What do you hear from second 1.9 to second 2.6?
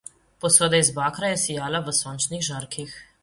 sončnih